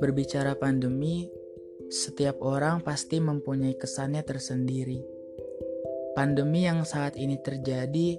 [0.00, 1.28] Berbicara pandemi,
[1.92, 5.04] setiap orang pasti mempunyai kesannya tersendiri.
[6.16, 8.16] Pandemi yang saat ini terjadi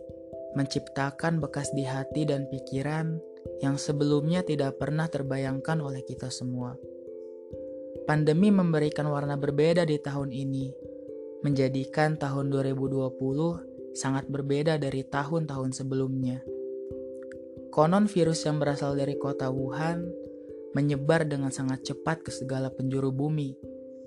[0.54, 3.18] menciptakan bekas di hati dan pikiran
[3.66, 6.78] yang sebelumnya tidak pernah terbayangkan oleh kita semua.
[8.06, 10.70] Pandemi memberikan warna berbeda di tahun ini,
[11.42, 16.44] menjadikan tahun 2020 sangat berbeda dari tahun-tahun sebelumnya.
[17.72, 20.04] Konon virus yang berasal dari kota Wuhan
[20.76, 23.56] menyebar dengan sangat cepat ke segala penjuru bumi,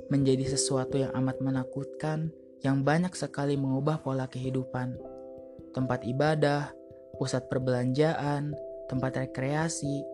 [0.09, 2.33] menjadi sesuatu yang amat menakutkan
[2.65, 4.97] yang banyak sekali mengubah pola kehidupan.
[5.77, 6.73] Tempat ibadah,
[7.21, 8.57] pusat perbelanjaan,
[8.89, 10.05] tempat rekreasi,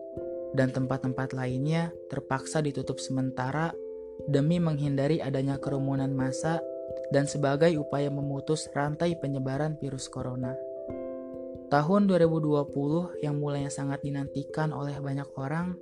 [0.51, 3.71] dan tempat-tempat lainnya terpaksa ditutup sementara
[4.27, 6.59] demi menghindari adanya kerumunan massa
[7.11, 10.55] dan sebagai upaya memutus rantai penyebaran virus corona.
[11.71, 15.79] Tahun 2020 yang mulanya sangat dinantikan oleh banyak orang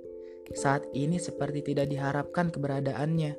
[0.54, 3.34] saat ini seperti tidak diharapkan keberadaannya.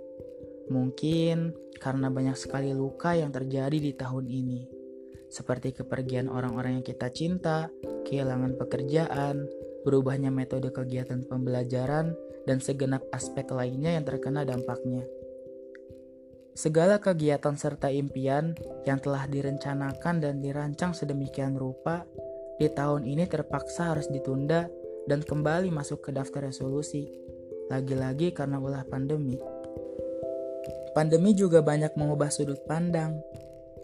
[0.71, 4.67] Mungkin karena banyak sekali luka yang terjadi di tahun ini,
[5.31, 7.71] seperti kepergian orang-orang yang kita cinta,
[8.03, 9.47] kehilangan pekerjaan,
[9.87, 15.07] berubahnya metode kegiatan pembelajaran, dan segenap aspek lainnya yang terkena dampaknya.
[16.51, 18.51] Segala kegiatan serta impian
[18.83, 22.03] yang telah direncanakan dan dirancang sedemikian rupa
[22.59, 24.67] di tahun ini terpaksa harus ditunda
[25.07, 27.07] dan kembali masuk ke daftar resolusi,
[27.71, 29.39] lagi-lagi karena ulah pandemi.
[30.91, 33.15] Pandemi juga banyak mengubah sudut pandang,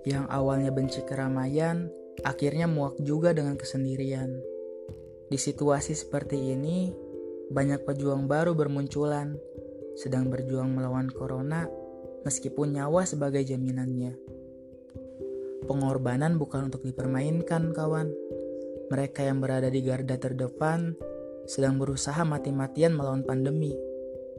[0.04, 1.88] yang awalnya benci keramaian,
[2.28, 4.36] akhirnya muak juga dengan kesendirian.
[5.32, 6.92] Di situasi seperti ini,
[7.48, 9.40] banyak pejuang baru bermunculan,
[9.96, 11.87] sedang berjuang melawan corona,
[12.24, 14.16] meskipun nyawa sebagai jaminannya.
[15.68, 18.14] Pengorbanan bukan untuk dipermainkan, kawan
[18.88, 20.96] mereka yang berada di garda terdepan
[21.48, 23.76] sedang berusaha mati-matian melawan pandemi.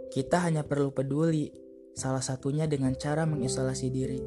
[0.08, 1.52] Kita hanya perlu peduli,
[1.92, 4.20] salah satunya dengan cara mengisolasi diri.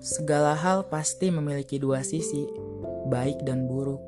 [0.00, 2.48] Segala hal pasti memiliki dua sisi,
[3.08, 4.00] baik dan buruk.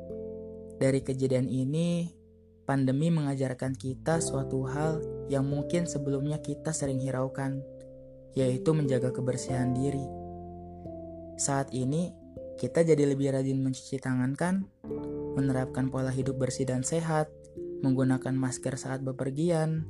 [0.81, 2.09] Dari kejadian ini,
[2.65, 5.01] pandemi mengajarkan kita suatu hal
[5.31, 7.63] yang mungkin sebelumnya kita sering hiraukan,
[8.33, 10.03] yaitu menjaga kebersihan diri.
[11.37, 12.13] Saat ini,
[12.57, 14.69] kita jadi lebih rajin mencuci tangan kan?
[15.33, 17.29] Menerapkan pola hidup bersih dan sehat,
[17.81, 19.83] menggunakan masker saat bepergian,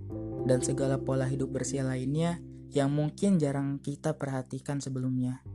[0.48, 2.40] dan segala pola hidup bersih lainnya
[2.74, 5.46] yang mungkin jarang kita perhatikan sebelumnya.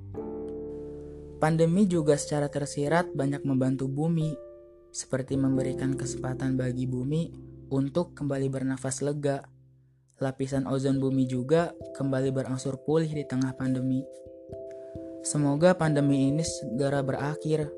[1.38, 4.34] Pandemi juga secara tersirat banyak membantu bumi,
[4.90, 7.30] seperti memberikan kesempatan bagi bumi
[7.70, 9.57] untuk kembali bernafas lega.
[10.18, 14.02] Lapisan ozon bumi juga kembali berangsur pulih di tengah pandemi.
[15.22, 17.70] Semoga pandemi ini segera berakhir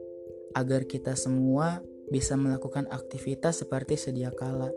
[0.56, 4.72] agar kita semua bisa melakukan aktivitas seperti sedia kala,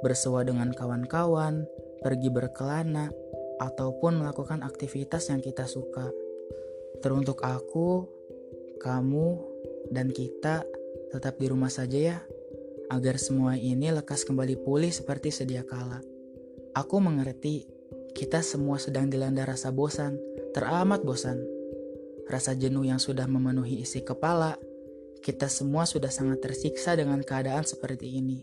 [0.00, 1.68] bersua dengan kawan-kawan,
[2.00, 3.12] pergi berkelana,
[3.60, 6.08] ataupun melakukan aktivitas yang kita suka.
[7.04, 8.08] Teruntuk aku,
[8.80, 9.36] kamu,
[9.92, 10.64] dan kita
[11.12, 12.18] tetap di rumah saja ya,
[12.88, 16.15] agar semua ini lekas kembali pulih seperti sedia kala.
[16.76, 17.64] Aku mengerti,
[18.12, 20.20] kita semua sedang dilanda rasa bosan,
[20.52, 21.56] teramat bosan
[22.26, 24.58] rasa jenuh yang sudah memenuhi isi kepala,
[25.22, 28.42] kita semua sudah sangat tersiksa dengan keadaan seperti ini.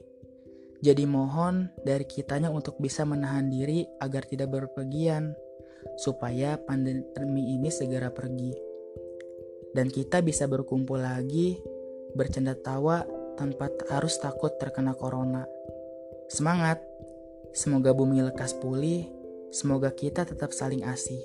[0.84, 5.32] Jadi mohon dari kitanya untuk bisa menahan diri agar tidak berpergian,
[6.00, 8.52] supaya pandemi ini segera pergi.
[9.72, 11.60] Dan kita bisa berkumpul lagi,
[12.16, 13.04] bercanda tawa
[13.40, 15.48] tanpa harus takut terkena corona.
[16.28, 16.93] Semangat!
[17.54, 19.06] Semoga bumi lekas pulih,
[19.54, 21.22] semoga kita tetap saling asih.